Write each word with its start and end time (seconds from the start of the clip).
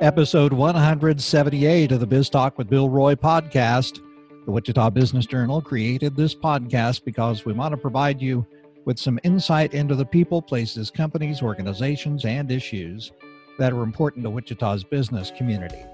episode 0.00 0.52
178 0.52 1.90
of 1.90 1.98
the 1.98 2.06
Biz 2.06 2.30
Talk 2.30 2.56
with 2.56 2.70
Bill 2.70 2.88
Roy 2.88 3.16
podcast. 3.16 4.00
The 4.44 4.52
Wichita 4.52 4.90
Business 4.90 5.26
Journal 5.26 5.60
created 5.60 6.14
this 6.14 6.36
podcast 6.36 7.04
because 7.04 7.44
we 7.44 7.52
want 7.52 7.72
to 7.72 7.76
provide 7.76 8.22
you 8.22 8.46
with 8.84 8.96
some 8.96 9.18
insight 9.24 9.74
into 9.74 9.96
the 9.96 10.04
people, 10.04 10.40
places, 10.40 10.88
companies, 10.90 11.42
organizations, 11.42 12.24
and 12.24 12.52
issues 12.52 13.10
that 13.58 13.72
are 13.72 13.82
important 13.82 14.24
to 14.24 14.30
Wichita's 14.30 14.84
business 14.84 15.32
community. 15.36 15.84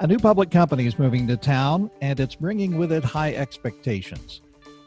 A 0.00 0.06
new 0.06 0.18
public 0.18 0.50
company 0.50 0.86
is 0.86 0.98
moving 0.98 1.26
to 1.26 1.36
town, 1.38 1.90
and 2.02 2.20
it's 2.20 2.34
bringing 2.34 2.76
with 2.76 2.92
it 2.92 3.02
high 3.02 3.32
expectations. 3.32 4.42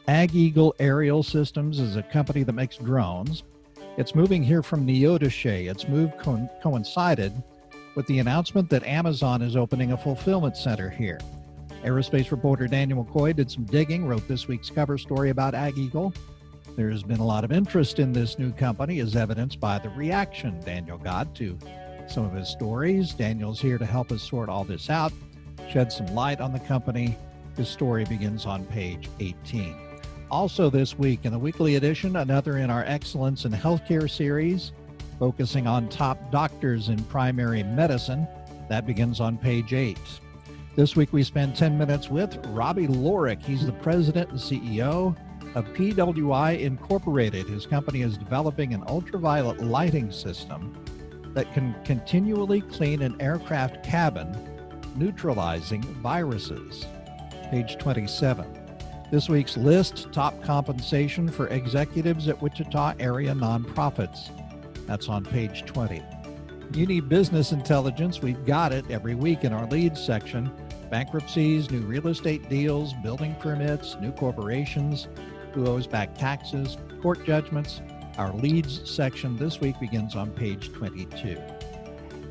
Ag 0.06 0.36
Eagle 0.36 0.74
Aerial 0.78 1.24
Systems 1.24 1.80
is 1.80 1.96
a 1.96 2.02
company 2.02 2.44
that 2.44 2.52
makes 2.52 2.76
drones. 2.76 3.42
It's 3.96 4.14
moving 4.14 4.42
here 4.42 4.62
from 4.62 4.86
Neodesha. 4.86 5.68
Its 5.68 5.88
move 5.88 6.12
co- 6.18 6.48
coincided 6.62 7.32
with 7.94 8.06
the 8.06 8.18
announcement 8.18 8.70
that 8.70 8.84
Amazon 8.84 9.42
is 9.42 9.56
opening 9.56 9.92
a 9.92 9.96
fulfillment 9.96 10.56
center 10.56 10.88
here. 10.88 11.20
Aerospace 11.84 12.30
reporter 12.30 12.66
Daniel 12.68 13.04
McCoy 13.04 13.34
did 13.34 13.50
some 13.50 13.64
digging, 13.64 14.06
wrote 14.06 14.26
this 14.28 14.48
week's 14.48 14.70
cover 14.70 14.96
story 14.96 15.30
about 15.30 15.54
Ag 15.54 15.76
Eagle. 15.76 16.14
There's 16.76 17.02
been 17.02 17.20
a 17.20 17.26
lot 17.26 17.44
of 17.44 17.52
interest 17.52 17.98
in 17.98 18.12
this 18.12 18.38
new 18.38 18.52
company, 18.52 19.00
as 19.00 19.16
evidenced 19.16 19.60
by 19.60 19.78
the 19.78 19.90
reaction 19.90 20.58
Daniel 20.60 20.96
got 20.96 21.34
to 21.36 21.58
some 22.08 22.24
of 22.24 22.32
his 22.32 22.48
stories. 22.48 23.12
Daniel's 23.12 23.60
here 23.60 23.78
to 23.78 23.86
help 23.86 24.12
us 24.12 24.22
sort 24.22 24.48
all 24.48 24.64
this 24.64 24.88
out, 24.90 25.12
shed 25.70 25.92
some 25.92 26.06
light 26.14 26.40
on 26.40 26.52
the 26.52 26.60
company. 26.60 27.16
His 27.56 27.68
story 27.68 28.04
begins 28.04 28.46
on 28.46 28.64
page 28.66 29.08
18. 29.20 29.76
Also, 30.30 30.70
this 30.70 30.98
week 30.98 31.24
in 31.24 31.32
the 31.32 31.38
weekly 31.38 31.76
edition, 31.76 32.16
another 32.16 32.56
in 32.56 32.70
our 32.70 32.84
Excellence 32.84 33.44
in 33.44 33.52
Healthcare 33.52 34.08
series, 34.08 34.72
focusing 35.18 35.66
on 35.66 35.88
top 35.88 36.30
doctors 36.30 36.88
in 36.88 37.02
primary 37.04 37.62
medicine. 37.62 38.26
That 38.68 38.86
begins 38.86 39.20
on 39.20 39.38
page 39.38 39.72
8. 39.72 39.98
This 40.74 40.96
week, 40.96 41.12
we 41.12 41.22
spend 41.22 41.54
10 41.54 41.76
minutes 41.76 42.08
with 42.08 42.38
Robbie 42.46 42.86
Lorick. 42.86 43.42
He's 43.42 43.66
the 43.66 43.72
president 43.72 44.30
and 44.30 44.38
CEO 44.38 45.14
of 45.54 45.66
PWI 45.74 46.60
Incorporated. 46.60 47.46
His 47.46 47.66
company 47.66 48.00
is 48.00 48.16
developing 48.16 48.72
an 48.72 48.82
ultraviolet 48.86 49.60
lighting 49.60 50.10
system 50.10 50.74
that 51.34 51.52
can 51.52 51.74
continually 51.84 52.62
clean 52.62 53.02
an 53.02 53.20
aircraft 53.20 53.84
cabin, 53.84 54.34
neutralizing 54.96 55.82
viruses. 55.82 56.86
Page 57.50 57.76
27. 57.78 58.46
This 59.10 59.28
week's 59.28 59.58
list 59.58 60.10
top 60.10 60.42
compensation 60.42 61.28
for 61.28 61.48
executives 61.48 62.28
at 62.28 62.40
Wichita 62.40 62.94
area 62.98 63.34
nonprofits. 63.34 64.30
That's 64.86 65.08
on 65.08 65.24
page 65.24 65.64
20. 65.64 66.02
You 66.74 66.86
need 66.86 67.08
business 67.08 67.52
intelligence, 67.52 68.22
we've 68.22 68.46
got 68.46 68.72
it 68.72 68.90
every 68.90 69.14
week 69.14 69.44
in 69.44 69.52
our 69.52 69.66
leads 69.66 70.02
section. 70.02 70.50
Bankruptcies, 70.90 71.70
new 71.70 71.80
real 71.80 72.08
estate 72.08 72.48
deals, 72.48 72.94
building 73.02 73.34
permits, 73.40 73.96
new 74.00 74.12
corporations, 74.12 75.08
who 75.52 75.66
owes 75.66 75.86
back 75.86 76.16
taxes, 76.16 76.78
court 77.02 77.24
judgments. 77.26 77.82
Our 78.16 78.32
leads 78.34 78.88
section 78.90 79.36
this 79.36 79.60
week 79.60 79.78
begins 79.80 80.16
on 80.16 80.30
page 80.30 80.72
22. 80.72 81.38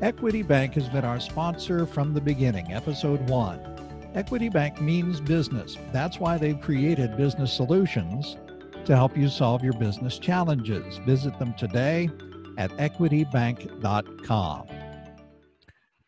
Equity 0.00 0.42
Bank 0.42 0.74
has 0.74 0.88
been 0.88 1.04
our 1.04 1.20
sponsor 1.20 1.86
from 1.86 2.12
the 2.12 2.20
beginning, 2.20 2.72
episode 2.72 3.20
1. 3.28 4.12
Equity 4.14 4.48
Bank 4.48 4.80
means 4.80 5.20
business. 5.20 5.76
That's 5.92 6.18
why 6.18 6.36
they've 6.36 6.60
created 6.60 7.16
business 7.16 7.52
solutions 7.52 8.36
to 8.84 8.96
help 8.96 9.16
you 9.16 9.28
solve 9.28 9.62
your 9.62 9.74
business 9.74 10.18
challenges. 10.18 10.98
Visit 11.06 11.38
them 11.38 11.54
today 11.54 12.10
at 12.58 12.70
equitybank.com. 12.72 14.66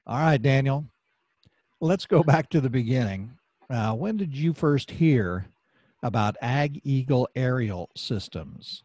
All 0.06 0.18
right, 0.18 0.40
Daniel, 0.40 0.84
let's 1.80 2.06
go 2.06 2.22
back 2.22 2.50
to 2.50 2.60
the 2.60 2.70
beginning. 2.70 3.30
Uh, 3.70 3.94
when 3.94 4.16
did 4.16 4.36
you 4.36 4.52
first 4.52 4.90
hear 4.90 5.46
about 6.02 6.36
Ag 6.42 6.80
Eagle 6.84 7.28
aerial 7.34 7.88
systems? 7.96 8.82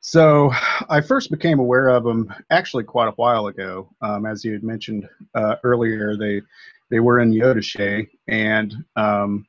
So 0.00 0.52
I 0.88 1.00
first 1.00 1.30
became 1.30 1.58
aware 1.58 1.88
of 1.88 2.04
them 2.04 2.32
actually 2.50 2.84
quite 2.84 3.08
a 3.08 3.16
while 3.16 3.48
ago. 3.48 3.88
Um, 4.00 4.26
as 4.26 4.44
you 4.44 4.52
had 4.52 4.62
mentioned 4.62 5.08
uh, 5.34 5.56
earlier, 5.64 6.16
they 6.16 6.40
they 6.88 7.00
were 7.00 7.20
in 7.20 7.32
Neodesha 7.32 8.08
and 8.28 8.74
um, 8.96 9.46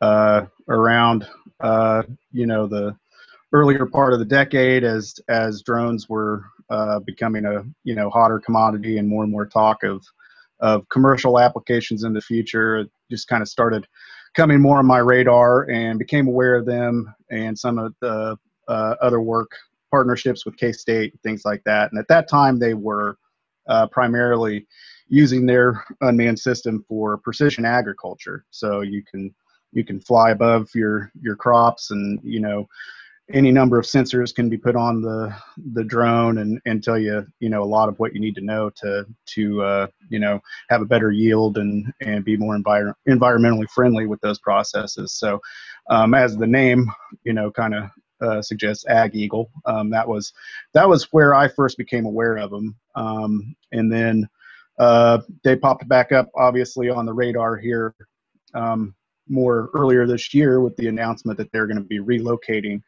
uh, 0.00 0.46
around 0.68 1.26
uh, 1.60 2.02
you 2.32 2.46
know 2.46 2.66
the 2.66 2.96
earlier 3.56 3.86
part 3.86 4.12
of 4.12 4.18
the 4.18 4.24
decade 4.24 4.84
as 4.84 5.18
as 5.28 5.62
drones 5.62 6.08
were 6.08 6.44
uh, 6.70 6.98
becoming 7.00 7.44
a 7.44 7.64
you 7.84 7.94
know 7.94 8.10
hotter 8.10 8.38
commodity 8.38 8.98
and 8.98 9.08
more 9.08 9.22
and 9.22 9.32
more 9.32 9.46
talk 9.46 9.82
of 9.82 10.04
of 10.60 10.88
commercial 10.88 11.38
applications 11.38 12.04
in 12.04 12.12
the 12.12 12.20
future 12.20 12.78
it 12.78 12.90
just 13.10 13.28
kind 13.28 13.42
of 13.42 13.48
started 13.48 13.86
coming 14.34 14.60
more 14.60 14.78
on 14.78 14.86
my 14.86 14.98
radar 14.98 15.68
and 15.70 15.98
became 15.98 16.28
aware 16.28 16.56
of 16.56 16.66
them 16.66 17.12
and 17.30 17.58
some 17.58 17.78
of 17.78 17.94
the 18.00 18.36
uh, 18.68 18.94
other 19.00 19.20
work 19.20 19.50
partnerships 19.90 20.44
with 20.44 20.56
K-State 20.56 21.14
things 21.22 21.44
like 21.44 21.62
that 21.64 21.90
and 21.90 21.98
at 21.98 22.08
that 22.08 22.28
time 22.28 22.58
they 22.58 22.74
were 22.74 23.16
uh, 23.68 23.86
primarily 23.88 24.66
using 25.08 25.46
their 25.46 25.84
unmanned 26.00 26.38
system 26.38 26.84
for 26.88 27.18
precision 27.18 27.64
agriculture. 27.64 28.44
So 28.50 28.80
you 28.80 29.02
can 29.02 29.34
you 29.72 29.84
can 29.84 30.00
fly 30.00 30.30
above 30.30 30.68
your 30.74 31.10
your 31.20 31.36
crops, 31.36 31.90
and 31.90 32.18
you 32.22 32.40
know 32.40 32.68
any 33.32 33.50
number 33.52 33.78
of 33.78 33.86
sensors 33.86 34.34
can 34.34 34.48
be 34.48 34.56
put 34.58 34.76
on 34.76 35.02
the 35.02 35.34
the 35.72 35.84
drone 35.84 36.38
and 36.38 36.60
and 36.66 36.82
tell 36.82 36.98
you 36.98 37.26
you 37.40 37.48
know 37.48 37.62
a 37.62 37.64
lot 37.64 37.88
of 37.88 37.98
what 37.98 38.14
you 38.14 38.20
need 38.20 38.34
to 38.36 38.40
know 38.40 38.70
to 38.70 39.06
to 39.26 39.62
uh, 39.62 39.86
you 40.08 40.18
know 40.18 40.40
have 40.70 40.82
a 40.82 40.86
better 40.86 41.10
yield 41.10 41.58
and 41.58 41.92
and 42.00 42.24
be 42.24 42.36
more 42.36 42.56
envir- 42.56 42.94
environmentally 43.08 43.68
friendly 43.70 44.06
with 44.06 44.20
those 44.20 44.38
processes. 44.38 45.12
So 45.14 45.40
um, 45.90 46.14
as 46.14 46.36
the 46.36 46.46
name 46.46 46.90
you 47.24 47.32
know 47.32 47.50
kind 47.50 47.74
of 47.74 47.90
uh, 48.22 48.42
suggests 48.42 48.86
ag 48.88 49.14
eagle 49.14 49.50
um, 49.66 49.90
that 49.90 50.08
was 50.08 50.32
that 50.72 50.88
was 50.88 51.04
where 51.12 51.34
i 51.34 51.46
first 51.48 51.76
became 51.76 52.06
aware 52.06 52.36
of 52.38 52.50
them 52.50 52.74
um, 52.94 53.54
and 53.72 53.92
then 53.92 54.26
uh, 54.78 55.20
they 55.44 55.56
popped 55.56 55.88
back 55.88 56.12
up, 56.12 56.30
obviously, 56.36 56.90
on 56.90 57.06
the 57.06 57.12
radar 57.12 57.56
here 57.56 57.94
um, 58.54 58.94
more 59.28 59.70
earlier 59.74 60.06
this 60.06 60.34
year 60.34 60.60
with 60.60 60.76
the 60.76 60.88
announcement 60.88 61.38
that 61.38 61.50
they're 61.52 61.66
going 61.66 61.78
to 61.78 61.82
be 61.82 61.98
relocating 61.98 62.82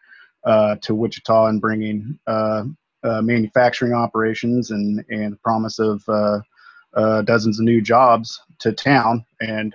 uh, 0.44 0.76
to 0.82 0.94
Wichita 0.94 1.46
and 1.46 1.60
bringing 1.60 2.18
uh, 2.26 2.64
uh 3.04 3.22
manufacturing 3.22 3.92
operations 3.92 4.70
and 4.70 5.04
and 5.08 5.32
the 5.32 5.38
promise 5.38 5.78
of 5.78 6.02
uh, 6.08 7.22
dozens 7.22 7.58
of 7.58 7.64
new 7.64 7.80
jobs 7.80 8.40
to 8.58 8.72
town. 8.72 9.24
And 9.40 9.74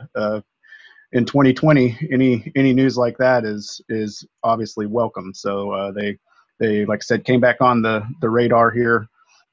in 1.12 1.26
2020, 1.26 2.10
any 2.12 2.52
any 2.56 2.74
news 2.74 2.98
like 2.98 3.18
that 3.18 3.46
is 3.46 3.82
is 3.90 4.26
obviously 4.44 4.86
welcome. 4.86 5.34
So 5.34 5.92
they 5.96 6.18
they 6.60 6.86
like 6.86 7.00
I 7.00 7.06
said 7.06 7.26
came 7.26 7.40
back 7.40 7.62
on 7.62 7.82
the 7.82 8.06
the 8.22 8.30
radar 8.30 8.72
here 8.72 9.08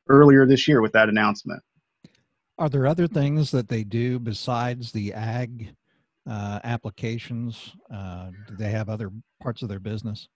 earlier 0.09 0.47
this 0.47 0.67
year 0.67 0.81
with 0.83 0.93
that 0.93 1.09
announcement. 1.09 1.63
Are 2.59 2.69
there 2.69 2.87
other 2.87 3.07
things 3.07 3.53
that 3.53 3.69
they 3.69 3.85
do 3.85 4.19
besides 4.19 4.93
the 4.93 5.15
ag 5.15 5.75
uh, 6.29 6.61
applications? 6.63 7.75
Uh, 7.91 8.31
do 8.47 8.55
they 8.57 8.71
have 8.71 8.91
other 8.91 9.11
parts 9.41 9.63
of 9.63 9.71
their 9.71 9.81
business? 9.81 10.29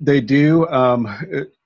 They 0.00 0.20
do. 0.20 0.68
Um, 0.68 1.08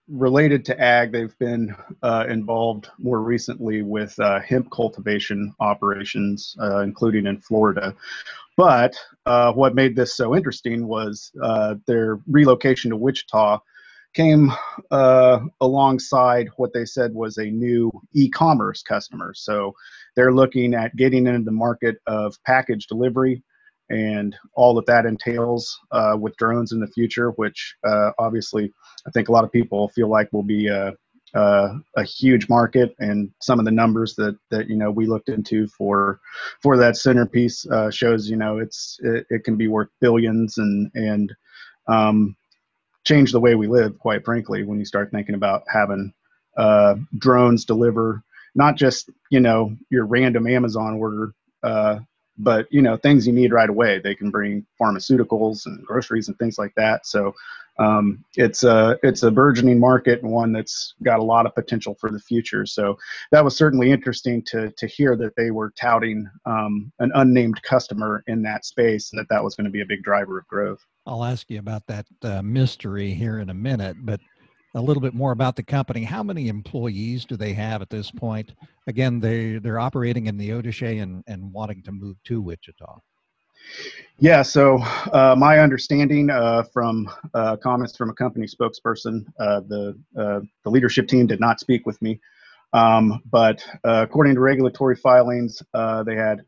related 0.08 0.64
to 0.64 0.80
ag, 0.80 1.12
they've 1.12 1.38
been 1.38 1.74
uh, 2.02 2.26
involved 2.28 2.88
more 2.98 3.20
recently 3.22 3.82
with 3.82 4.18
uh, 4.18 4.40
hemp 4.40 4.70
cultivation 4.70 5.54
operations, 5.60 6.56
uh, 6.60 6.80
including 6.80 7.26
in 7.26 7.38
Florida. 7.40 7.94
But 8.56 8.96
uh, 9.26 9.52
what 9.52 9.74
made 9.74 9.94
this 9.94 10.16
so 10.16 10.34
interesting 10.34 10.86
was 10.86 11.30
their 11.86 12.18
relocation 12.26 12.90
to 12.90 12.96
Wichita 12.96 13.60
came 14.14 14.50
uh, 14.90 15.40
alongside 15.60 16.48
what 16.56 16.72
they 16.72 16.84
said 16.84 17.12
was 17.14 17.38
a 17.38 17.44
new 17.44 17.90
e-commerce 18.14 18.82
customer. 18.82 19.32
So 19.34 19.74
they're 20.16 20.32
looking 20.32 20.74
at 20.74 20.96
getting 20.96 21.26
into 21.26 21.44
the 21.44 21.52
market 21.52 21.96
of 22.06 22.36
package 22.44 22.86
delivery 22.86 23.42
and 23.90 24.36
all 24.54 24.74
that 24.74 24.86
that 24.86 25.06
entails 25.06 25.78
uh, 25.92 26.16
with 26.18 26.36
drones 26.36 26.72
in 26.72 26.80
the 26.80 26.86
future, 26.86 27.30
which 27.32 27.74
uh, 27.86 28.10
obviously 28.18 28.72
I 29.06 29.10
think 29.10 29.28
a 29.28 29.32
lot 29.32 29.44
of 29.44 29.52
people 29.52 29.88
feel 29.88 30.08
like 30.08 30.32
will 30.32 30.42
be 30.42 30.68
a, 30.68 30.94
a, 31.34 31.68
a, 31.96 32.04
huge 32.04 32.48
market. 32.48 32.94
And 32.98 33.30
some 33.40 33.58
of 33.58 33.64
the 33.64 33.70
numbers 33.70 34.14
that 34.16 34.38
that 34.50 34.68
you 34.68 34.76
know 34.76 34.90
we 34.90 35.06
looked 35.06 35.28
into 35.28 35.66
for 35.68 36.20
for 36.62 36.76
that 36.76 36.96
centerpiece 36.96 37.66
uh, 37.66 37.90
shows 37.90 38.28
you 38.28 38.36
know 38.36 38.58
it's 38.58 38.98
it, 39.02 39.26
it, 39.30 39.44
can 39.44 39.56
be 39.56 39.68
worth 39.68 39.88
billions 40.00 40.58
and 40.58 40.90
and 40.94 41.34
um, 41.86 42.36
change 43.04 43.32
the 43.32 43.40
way 43.40 43.54
we 43.54 43.66
live, 43.66 43.98
quite 43.98 44.24
frankly, 44.24 44.64
when 44.64 44.78
you 44.78 44.84
start 44.84 45.10
thinking 45.10 45.34
about 45.34 45.62
having 45.72 46.12
uh, 46.56 46.96
drones 47.18 47.64
deliver 47.64 48.22
not 48.54 48.76
just 48.76 49.08
you 49.30 49.40
know 49.40 49.74
your 49.90 50.04
random 50.04 50.46
Amazon 50.46 50.94
order, 50.94 51.32
uh, 51.62 51.98
but 52.38 52.66
you 52.70 52.82
know 52.82 52.96
things 52.96 53.26
you 53.26 53.32
need 53.32 53.52
right 53.52 53.68
away. 53.68 53.98
They 53.98 54.14
can 54.14 54.30
bring 54.30 54.64
pharmaceuticals 54.80 55.66
and 55.66 55.84
groceries 55.84 56.28
and 56.28 56.38
things 56.38 56.58
like 56.58 56.74
that. 56.76 57.06
So 57.06 57.34
um, 57.78 58.24
it's 58.36 58.64
a 58.64 58.98
it's 59.02 59.22
a 59.22 59.30
burgeoning 59.30 59.78
market 59.78 60.22
and 60.22 60.32
one 60.32 60.52
that's 60.52 60.94
got 61.02 61.20
a 61.20 61.24
lot 61.24 61.46
of 61.46 61.54
potential 61.54 61.96
for 62.00 62.10
the 62.10 62.18
future. 62.18 62.66
So 62.66 62.98
that 63.30 63.44
was 63.44 63.56
certainly 63.56 63.90
interesting 63.90 64.42
to 64.46 64.70
to 64.76 64.86
hear 64.86 65.16
that 65.16 65.36
they 65.36 65.50
were 65.50 65.72
touting 65.80 66.28
um, 66.44 66.92
an 66.98 67.12
unnamed 67.14 67.62
customer 67.62 68.24
in 68.26 68.42
that 68.42 68.64
space 68.64 69.12
and 69.12 69.18
that 69.20 69.28
that 69.30 69.42
was 69.42 69.54
going 69.54 69.66
to 69.66 69.70
be 69.70 69.80
a 69.80 69.86
big 69.86 70.02
driver 70.02 70.38
of 70.38 70.46
growth. 70.48 70.84
I'll 71.06 71.24
ask 71.24 71.48
you 71.50 71.58
about 71.58 71.86
that 71.86 72.06
uh, 72.22 72.42
mystery 72.42 73.14
here 73.14 73.38
in 73.38 73.48
a 73.48 73.54
minute, 73.54 73.96
but 74.00 74.20
a 74.74 74.80
little 74.80 75.00
bit 75.00 75.14
more 75.14 75.32
about 75.32 75.56
the 75.56 75.62
company. 75.62 76.04
How 76.04 76.22
many 76.22 76.48
employees 76.48 77.24
do 77.24 77.36
they 77.36 77.52
have 77.54 77.82
at 77.82 77.90
this 77.90 78.10
point? 78.10 78.52
Again, 78.86 79.20
they 79.20 79.58
they're 79.58 79.78
operating 79.78 80.26
in 80.26 80.36
the 80.36 80.50
Neodesha 80.50 81.02
and 81.02 81.24
and 81.26 81.52
wanting 81.52 81.82
to 81.84 81.92
move 81.92 82.16
to 82.24 82.40
Wichita. 82.40 83.00
Yeah, 84.18 84.42
so 84.42 84.78
uh, 85.12 85.34
my 85.38 85.58
understanding 85.58 86.30
uh, 86.30 86.64
from 86.72 87.08
uh, 87.34 87.56
comments 87.56 87.96
from 87.96 88.10
a 88.10 88.14
company 88.14 88.46
spokesperson, 88.46 89.26
uh, 89.38 89.60
the 89.60 89.98
uh, 90.16 90.40
the 90.64 90.70
leadership 90.70 91.06
team 91.08 91.26
did 91.26 91.40
not 91.40 91.60
speak 91.60 91.86
with 91.86 92.00
me, 92.00 92.20
um, 92.72 93.22
but 93.30 93.64
uh, 93.84 94.02
according 94.08 94.34
to 94.34 94.40
regulatory 94.40 94.96
filings, 94.96 95.62
they 96.06 96.16
had 96.16 96.42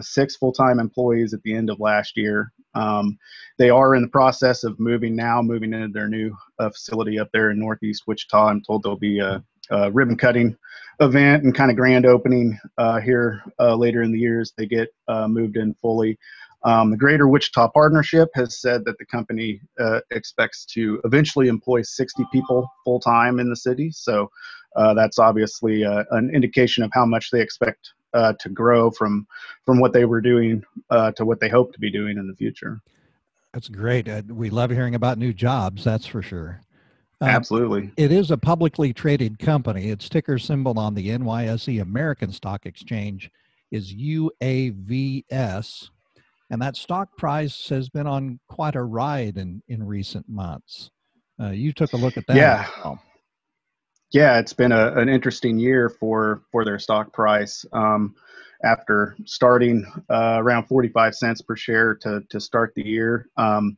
six 0.00 0.36
full-time 0.36 0.78
employees 0.78 1.34
at 1.34 1.42
the 1.42 1.54
end 1.54 1.70
of 1.70 1.78
last 1.78 2.16
year. 2.16 2.52
Um, 2.76 3.18
they 3.58 3.70
are 3.70 3.94
in 3.94 4.02
the 4.02 4.08
process 4.08 4.64
of 4.64 4.78
moving 4.78 5.16
now, 5.16 5.42
moving 5.42 5.72
into 5.72 5.88
their 5.88 6.08
new 6.08 6.36
facility 6.58 7.18
up 7.18 7.28
there 7.32 7.50
in 7.50 7.58
Northeast 7.58 8.04
Wichita. 8.06 8.48
I'm 8.48 8.62
told 8.62 8.82
there'll 8.82 8.98
be 8.98 9.18
a, 9.18 9.42
a 9.70 9.90
ribbon 9.90 10.16
cutting 10.16 10.56
event 11.00 11.44
and 11.44 11.54
kind 11.54 11.70
of 11.70 11.76
grand 11.76 12.06
opening 12.06 12.58
here 13.02 13.42
later 13.58 14.02
in 14.02 14.12
the 14.12 14.18
year 14.18 14.40
as 14.40 14.52
they 14.56 14.66
get 14.66 14.88
moved 15.08 15.56
in 15.56 15.74
fully. 15.74 16.18
Um, 16.66 16.90
the 16.90 16.96
Greater 16.96 17.28
Wichita 17.28 17.68
Partnership 17.68 18.28
has 18.34 18.60
said 18.60 18.84
that 18.86 18.98
the 18.98 19.06
company 19.06 19.60
uh, 19.78 20.00
expects 20.10 20.64
to 20.66 21.00
eventually 21.04 21.46
employ 21.46 21.82
60 21.82 22.24
people 22.32 22.68
full 22.84 22.98
time 22.98 23.38
in 23.38 23.48
the 23.48 23.56
city. 23.56 23.92
So 23.92 24.28
uh, 24.74 24.92
that's 24.94 25.20
obviously 25.20 25.84
uh, 25.84 26.02
an 26.10 26.30
indication 26.34 26.82
of 26.82 26.90
how 26.92 27.06
much 27.06 27.30
they 27.30 27.40
expect 27.40 27.92
uh, 28.16 28.32
to 28.40 28.48
grow 28.48 28.90
from 28.90 29.26
from 29.64 29.78
what 29.78 29.92
they 29.92 30.04
were 30.04 30.20
doing 30.20 30.64
uh, 30.90 31.12
to 31.12 31.24
what 31.24 31.40
they 31.40 31.48
hope 31.48 31.72
to 31.72 31.80
be 31.80 31.90
doing 31.90 32.18
in 32.18 32.26
the 32.26 32.34
future. 32.34 32.80
That's 33.52 33.68
great. 33.68 34.08
Uh, 34.08 34.22
we 34.28 34.50
love 34.50 34.70
hearing 34.70 34.94
about 34.94 35.18
new 35.18 35.32
jobs. 35.32 35.84
That's 35.84 36.06
for 36.06 36.22
sure. 36.22 36.60
Absolutely. 37.22 37.90
It 37.96 38.12
is 38.12 38.30
a 38.30 38.36
publicly 38.36 38.92
traded 38.92 39.38
company. 39.38 39.88
Its 39.90 40.08
ticker 40.08 40.38
symbol 40.38 40.78
on 40.78 40.94
the 40.94 41.08
NYSE 41.08 41.80
American 41.80 42.30
Stock 42.30 42.66
Exchange 42.66 43.30
is 43.70 43.94
UAVS 43.94 45.88
and 46.50 46.62
that 46.62 46.76
stock 46.76 47.16
price 47.16 47.68
has 47.68 47.88
been 47.88 48.06
on 48.06 48.38
quite 48.48 48.76
a 48.76 48.82
ride 48.82 49.36
in 49.36 49.62
in 49.68 49.82
recent 49.82 50.28
months. 50.28 50.90
Uh, 51.40 51.50
you 51.50 51.72
took 51.72 51.92
a 51.92 51.96
look 51.96 52.16
at 52.16 52.26
that. 52.26 52.36
Yeah. 52.36 52.96
Yeah, 54.12 54.38
it's 54.38 54.52
been 54.52 54.72
a, 54.72 54.92
an 54.92 55.08
interesting 55.08 55.58
year 55.58 55.88
for 55.88 56.42
for 56.50 56.64
their 56.64 56.78
stock 56.78 57.12
price. 57.12 57.64
Um, 57.72 58.14
after 58.64 59.16
starting 59.24 59.84
uh, 60.10 60.38
around 60.38 60.66
45 60.66 61.14
cents 61.14 61.42
per 61.42 61.56
share 61.56 61.94
to 61.96 62.22
to 62.30 62.40
start 62.40 62.72
the 62.74 62.86
year. 62.86 63.28
Um, 63.36 63.76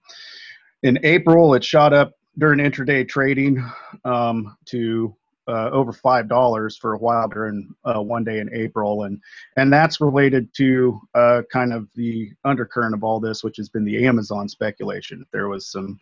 in 0.83 0.99
April, 1.03 1.55
it 1.55 1.65
shot 1.65 1.93
up 1.93 2.15
during 2.39 2.61
intraday 2.61 3.07
trading 3.07 3.65
um, 4.05 4.57
to 4.67 5.15
uh, 5.49 5.71
over 5.71 5.93
five 5.93 6.29
dollars 6.29 6.77
for 6.77 6.93
a 6.93 6.99
while 6.99 7.27
during 7.29 7.75
uh, 7.85 8.01
one 8.01 8.23
day 8.23 8.39
in 8.39 8.51
April, 8.55 9.05
and 9.05 9.21
and 9.57 9.73
that's 9.73 10.01
related 10.01 10.53
to 10.55 11.01
uh, 11.15 11.43
kind 11.51 11.73
of 11.73 11.89
the 11.95 12.31
undercurrent 12.45 12.95
of 12.95 13.03
all 13.03 13.19
this, 13.19 13.43
which 13.43 13.57
has 13.57 13.69
been 13.69 13.85
the 13.85 14.07
Amazon 14.07 14.49
speculation. 14.49 15.25
There 15.33 15.49
was 15.49 15.67
some 15.67 15.99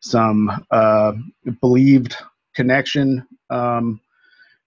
some 0.00 0.64
uh, 0.70 1.12
believed 1.60 2.16
connection 2.54 3.26
um, 3.50 4.00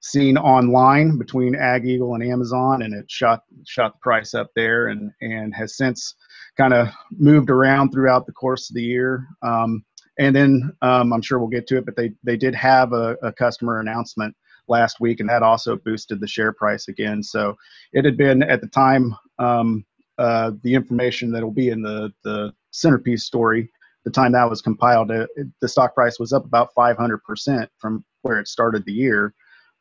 seen 0.01 0.37
online 0.37 1.17
between 1.17 1.55
Ag 1.55 1.85
Eagle 1.85 2.13
and 2.13 2.23
Amazon, 2.23 2.83
and 2.83 2.93
it 2.93 3.09
shot 3.09 3.43
shot 3.65 3.93
the 3.93 3.99
price 3.99 4.33
up 4.33 4.51
there, 4.55 4.87
and 4.87 5.11
and 5.21 5.53
has 5.55 5.77
since 5.77 6.15
kind 6.57 6.73
of 6.73 6.87
moved 7.11 7.49
around 7.49 7.91
throughout 7.91 8.25
the 8.25 8.31
course 8.31 8.69
of 8.69 8.75
the 8.75 8.83
year. 8.83 9.27
Um, 9.41 9.83
and 10.17 10.35
then 10.35 10.71
um, 10.81 11.11
I'm 11.11 11.21
sure 11.21 11.39
we'll 11.39 11.47
get 11.47 11.67
to 11.67 11.77
it, 11.77 11.85
but 11.85 11.95
they 11.95 12.11
they 12.23 12.37
did 12.37 12.55
have 12.55 12.93
a, 12.93 13.17
a, 13.21 13.33
customer 13.33 13.79
announcement 13.79 14.35
last 14.67 14.99
week, 14.99 15.19
and 15.19 15.29
that 15.29 15.43
also 15.43 15.75
boosted 15.75 16.19
the 16.19 16.27
share 16.27 16.53
price 16.53 16.87
again. 16.87 17.21
So 17.21 17.57
it 17.91 18.05
had 18.05 18.15
been 18.15 18.41
at 18.43 18.61
the 18.61 18.67
time 18.67 19.15
um, 19.39 19.85
uh, 20.17 20.51
the 20.63 20.73
information 20.73 21.31
that 21.31 21.43
will 21.43 21.51
be 21.51 21.69
in 21.69 21.81
the 21.81 22.13
the 22.23 22.53
centerpiece 22.71 23.23
story. 23.23 23.69
The 24.05 24.11
time 24.11 24.31
that 24.33 24.49
was 24.49 24.61
compiled, 24.61 25.11
it, 25.11 25.29
it, 25.35 25.47
the 25.61 25.67
stock 25.67 25.93
price 25.93 26.19
was 26.19 26.31
up 26.31 26.45
about 26.45 26.73
500 26.73 27.23
percent 27.23 27.69
from 27.79 28.05
where 28.21 28.39
it 28.39 28.47
started 28.47 28.85
the 28.85 28.93
year. 28.93 29.33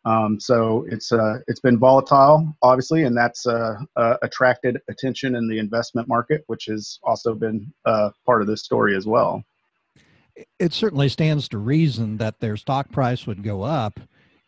Um, 0.06 0.38
so 0.40 0.84
it's 0.88 1.12
uh, 1.12 1.38
it's 1.46 1.60
been 1.60 1.78
volatile, 1.78 2.52
obviously, 2.62 3.04
and 3.04 3.16
that's 3.16 3.46
uh, 3.46 3.76
uh, 3.96 4.16
attracted 4.22 4.80
attention 4.88 5.36
in 5.36 5.48
the 5.48 5.58
investment 5.58 6.08
market, 6.08 6.44
which 6.46 6.66
has 6.66 6.98
also 7.02 7.34
been 7.34 7.72
uh, 7.86 8.10
part 8.26 8.42
of 8.42 8.48
this 8.48 8.64
story 8.64 8.96
as 8.96 9.06
well 9.06 9.44
it 10.58 10.72
certainly 10.72 11.08
stands 11.08 11.48
to 11.48 11.58
reason 11.58 12.16
that 12.18 12.40
their 12.40 12.56
stock 12.56 12.90
price 12.90 13.26
would 13.26 13.42
go 13.42 13.62
up 13.62 14.00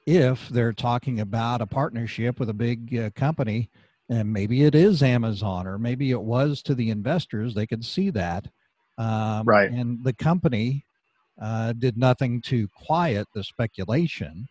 if 0.07 0.49
they're 0.49 0.73
talking 0.73 1.21
about 1.21 1.61
a 1.61 1.67
partnership 1.67 2.39
with 2.39 2.49
a 2.49 2.55
big 2.55 2.97
uh, 2.97 3.11
company 3.11 3.71
and 4.09 4.33
maybe 4.33 4.65
it 4.65 4.75
is 4.75 5.03
amazon 5.03 5.67
or 5.67 5.79
maybe 5.79 6.11
it 6.11 6.21
was 6.21 6.63
to 6.63 6.75
the 6.75 6.91
investors 6.91 7.55
they 7.55 7.67
could 7.67 7.85
see 7.85 8.11
that 8.11 8.49
um, 8.99 9.45
right. 9.47 9.71
and 9.71 10.03
the 10.05 10.13
company 10.13 10.85
uh, 11.41 11.73
did 11.75 11.97
nothing 11.97 12.41
to 12.41 12.69
quiet 12.69 13.27
the 13.35 13.45
speculation 13.45 14.49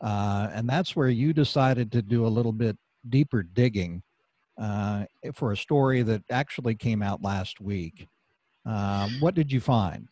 uh, 0.00 0.48
and 0.52 0.68
that's 0.68 0.94
where 0.94 1.08
you 1.08 1.32
decided 1.32 1.90
to 1.92 2.02
do 2.02 2.26
a 2.26 2.28
little 2.28 2.52
bit 2.52 2.76
deeper 3.08 3.42
digging 3.42 4.02
uh, 4.60 5.04
for 5.34 5.52
a 5.52 5.56
story 5.56 6.02
that 6.02 6.22
actually 6.30 6.74
came 6.74 7.02
out 7.02 7.22
last 7.22 7.60
week. 7.60 8.08
Uh, 8.64 9.08
what 9.20 9.34
did 9.34 9.50
you 9.50 9.60
find? 9.60 10.08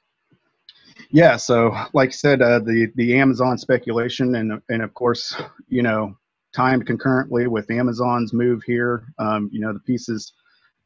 Yeah, 1.11 1.37
so 1.37 1.77
like 1.93 2.11
I 2.11 2.13
said, 2.13 2.41
uh, 2.41 2.61
the 2.61 2.89
the 2.95 3.17
Amazon 3.17 3.59
speculation, 3.59 4.37
and 4.37 4.63
and 4.69 4.81
of 4.81 4.95
course, 4.95 5.35
you 5.69 5.83
know, 5.83 6.17
timed 6.55 6.87
concurrently 6.87 7.49
with 7.49 7.71
Amazon's 7.71 8.33
move 8.33 8.63
here, 8.65 9.13
um, 9.19 9.51
you 9.53 9.61
know, 9.61 9.73
the 9.73 9.81
pieces 9.81 10.33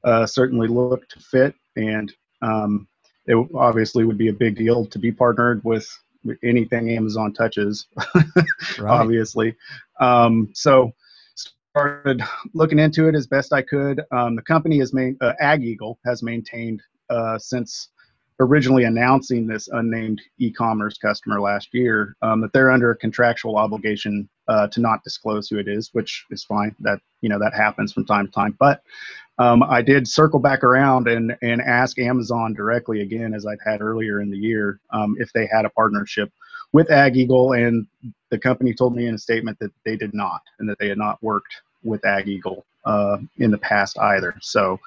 uh, 0.05 0.25
certainly 0.25 0.67
look 0.67 1.07
to 1.09 1.21
fit, 1.21 1.55
and 1.77 2.13
um, 2.43 2.87
it 3.27 3.37
obviously 3.55 4.05
would 4.05 4.19
be 4.19 4.29
a 4.29 4.33
big 4.33 4.57
deal 4.57 4.87
to 4.87 4.99
be 4.99 5.13
partnered 5.13 5.63
with 5.65 5.89
anything 6.43 6.91
Amazon 6.91 7.33
touches, 7.33 7.87
obviously. 8.81 9.55
Um, 10.01 10.51
so 10.55 10.93
started 11.35 12.23
looking 12.55 12.79
into 12.79 13.09
it 13.09 13.15
as 13.15 13.27
best 13.27 13.53
I 13.53 13.63
could. 13.63 14.03
Um, 14.11 14.35
the 14.35 14.43
company 14.43 14.79
has 14.79 14.93
made 14.93 15.17
uh, 15.21 15.35
Ag 15.41 15.63
Eagle 15.63 15.99
has 16.05 16.23
maintained 16.23 16.83
uh, 17.11 17.39
since 17.39 17.91
originally 18.41 18.85
announcing 18.85 19.47
this 19.47 19.69
unnamed 19.69 20.21
e-commerce 20.39 20.97
customer 20.97 21.41
last 21.41 21.69
year 21.73 22.17
um, 22.23 22.41
that 22.41 22.53
they're 22.53 22.71
under 22.71 22.93
a 22.93 22.97
contractual 22.97 23.57
obligation 23.57 24.29
uh, 24.47 24.69
to 24.69 24.81
not 24.81 25.03
disclose 25.03 25.49
who 25.49 25.59
it 25.59 25.69
is, 25.69 25.91
which 25.93 26.25
is 26.31 26.45
fine. 26.45 26.75
That 26.81 27.01
you 27.21 27.29
know 27.29 27.39
that 27.39 27.55
happens 27.55 27.93
from 27.93 28.07
time 28.07 28.27
to 28.27 28.33
time. 28.33 28.57
But 28.59 28.83
um, 29.39 29.63
I 29.63 29.83
did 29.83 30.09
circle 30.09 30.41
back 30.41 30.65
around 30.65 31.09
and 31.09 31.37
and 31.43 31.61
ask 31.61 31.99
Amazon 31.99 32.55
directly 32.55 33.03
again, 33.03 33.35
as 33.35 33.47
I'd 33.47 33.59
had 33.65 33.81
earlier 33.81 34.21
in 34.21 34.31
the 34.31 34.39
year, 34.39 34.81
um, 34.93 35.17
if 35.19 35.33
they 35.33 35.47
had 35.47 35.65
a 35.65 35.71
partnership 35.71 36.33
with 36.73 36.91
Ag 36.91 37.17
Eagle, 37.17 37.53
and 37.53 37.87
the 38.31 38.39
company 38.39 38.75
told 38.75 38.95
me 38.95 39.07
in 39.07 39.15
a 39.15 39.19
statement 39.19 39.59
that 39.61 39.73
they 39.85 39.97
did 39.97 40.13
not, 40.13 40.43
and 40.59 40.69
that 40.69 40.79
they 40.79 40.89
had 40.89 40.99
not 40.99 41.23
worked 41.23 41.63
with 41.83 42.05
Ag 42.05 42.29
Eagle 42.29 42.67
uh, 42.85 43.19
in 43.39 43.51
the 43.51 43.59
past 43.59 43.99
either. 43.99 44.35
So 44.41 44.79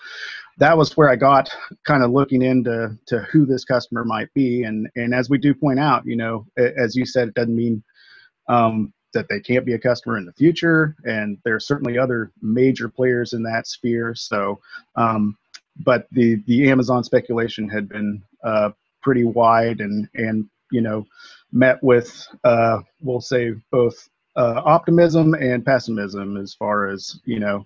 that 0.58 0.78
was 0.78 0.96
where 0.98 1.10
I 1.10 1.16
got 1.16 1.50
kind 1.86 2.04
of 2.04 2.12
looking 2.12 2.42
into 2.42 2.98
to 3.08 3.20
who 3.32 3.46
this 3.46 3.64
customer 3.64 4.04
might 4.04 4.34
be. 4.34 4.64
And 4.64 4.90
and 4.96 5.14
as 5.14 5.30
we 5.30 5.38
do 5.38 5.54
point 5.54 5.80
out, 5.80 6.06
you 6.06 6.16
know, 6.18 6.46
as 6.58 6.96
you 6.96 7.06
said, 7.06 7.30
it 7.30 7.34
doesn't 7.36 7.56
mean 7.56 7.84
um, 8.50 8.94
that 9.14 9.28
they 9.30 9.40
can't 9.40 9.66
be 9.66 9.74
a 9.74 9.80
customer 9.80 10.18
in 10.18 10.26
the 10.26 10.34
future. 10.34 10.96
And 11.06 11.38
there 11.44 11.56
are 11.56 11.60
certainly 11.60 11.98
other 11.98 12.32
major 12.42 12.90
players 12.90 13.34
in 13.34 13.44
that 13.44 13.68
sphere. 13.68 14.16
So, 14.16 14.60
um, 14.96 15.38
but 15.78 16.08
the 16.12 16.36
the 16.48 16.70
Amazon 16.70 17.04
speculation 17.04 17.70
had 17.70 17.90
been 17.90 18.22
uh, 18.44 18.72
pretty 19.02 19.24
wide 19.24 19.80
and 19.82 20.08
and 20.16 20.50
you 20.72 20.82
know 20.82 21.06
met 21.52 21.82
with 21.84 22.28
uh, 22.44 22.80
we'll 23.02 23.22
say 23.22 23.54
both 23.72 24.10
uh, 24.36 24.62
optimism 24.64 25.34
and 25.34 25.66
pessimism 25.66 26.38
as 26.38 26.54
far 26.54 26.88
as 26.88 27.20
you 27.26 27.40
know 27.40 27.66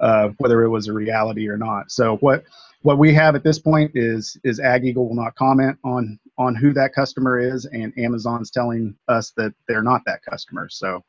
uh, 0.00 0.28
whether 0.38 0.62
it 0.62 0.68
was 0.68 0.88
a 0.88 0.92
reality 0.92 1.48
or 1.48 1.56
not. 1.56 1.90
So 1.90 2.16
what 2.18 2.44
what 2.82 2.98
we 2.98 3.12
have 3.14 3.34
at 3.34 3.44
this 3.44 3.58
point 3.58 3.90
is 3.94 4.36
is 4.44 4.60
Ag 4.60 4.84
Eagle 4.84 5.08
will 5.08 5.16
not 5.16 5.34
comment 5.34 5.76
on 5.84 6.18
on 6.36 6.54
who 6.54 6.72
that 6.72 6.92
customer 6.94 7.38
is, 7.38 7.64
and 7.66 7.92
Amazon's 7.98 8.50
telling 8.50 8.94
us 9.08 9.32
that 9.36 9.52
they're 9.66 9.82
not 9.82 10.02
that 10.06 10.20
customer. 10.22 10.68
So 10.70 11.04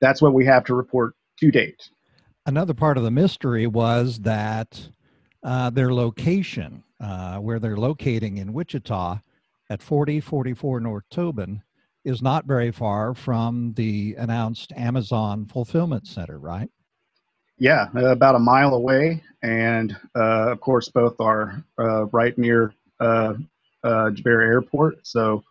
that's 0.00 0.20
what 0.20 0.34
we 0.34 0.44
have 0.46 0.64
to 0.64 0.74
report 0.74 1.14
to 1.38 1.50
date. 1.50 1.88
Another 2.46 2.74
part 2.74 2.98
of 2.98 3.04
the 3.04 3.10
mystery 3.10 3.68
was 3.68 4.18
that 4.20 4.88
uh, 5.44 5.70
their 5.70 5.94
location, 5.94 6.82
uh, 7.00 7.36
where 7.36 7.60
they're 7.60 7.76
locating 7.76 8.38
in 8.38 8.52
Wichita, 8.52 9.20
at 9.70 9.80
4044 9.80 10.80
North 10.80 11.04
Tobin 11.08 11.62
is 12.04 12.20
not 12.20 12.46
very 12.46 12.72
far 12.72 13.14
from 13.14 13.72
the 13.74 14.16
announced 14.18 14.72
Amazon 14.76 15.46
fulfillment 15.46 16.06
center, 16.08 16.38
right? 16.38 16.68
Yeah, 17.58 17.88
about 17.94 18.34
a 18.34 18.40
mile 18.40 18.74
away, 18.74 19.22
and 19.42 19.96
uh, 20.16 20.52
of 20.52 20.60
course, 20.60 20.88
both 20.88 21.20
are 21.20 21.62
uh, 21.78 22.06
right 22.06 22.36
near 22.36 22.74
uh, 23.00 23.34
uh 23.84 24.10
Airport. 24.24 25.06
So 25.06 25.44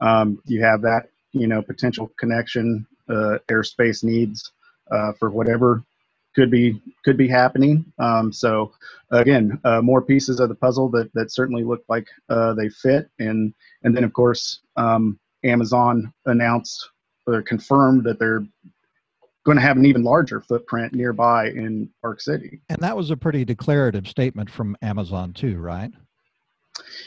um, 0.00 0.40
you 0.46 0.62
have 0.62 0.82
that, 0.82 1.08
you 1.32 1.46
know, 1.46 1.62
potential 1.62 2.10
connection, 2.18 2.86
uh, 3.08 3.38
airspace 3.48 4.02
needs 4.02 4.52
uh, 4.90 5.12
for 5.18 5.30
whatever 5.30 5.82
could 6.34 6.50
be 6.50 6.80
could 7.04 7.16
be 7.16 7.28
happening. 7.28 7.84
Um, 7.98 8.32
so 8.32 8.72
again, 9.10 9.60
uh, 9.64 9.80
more 9.80 10.02
pieces 10.02 10.40
of 10.40 10.48
the 10.48 10.54
puzzle 10.54 10.88
that 10.90 11.12
that 11.14 11.32
certainly 11.32 11.64
look 11.64 11.84
like 11.88 12.08
uh, 12.28 12.54
they 12.54 12.68
fit, 12.68 13.08
and 13.18 13.54
and 13.82 13.96
then 13.96 14.04
of 14.04 14.12
course 14.12 14.60
um, 14.76 15.18
Amazon 15.44 16.12
announced 16.26 16.90
or 17.26 17.42
confirmed 17.42 18.04
that 18.04 18.18
they're 18.18 18.44
going 19.44 19.56
to 19.56 19.62
have 19.62 19.76
an 19.76 19.86
even 19.86 20.02
larger 20.02 20.40
footprint 20.40 20.94
nearby 20.94 21.48
in 21.48 21.88
Park 22.00 22.20
City. 22.20 22.60
And 22.68 22.80
that 22.80 22.96
was 22.96 23.10
a 23.10 23.16
pretty 23.16 23.44
declarative 23.44 24.08
statement 24.08 24.50
from 24.50 24.76
Amazon 24.82 25.32
too, 25.32 25.58
right? 25.58 25.90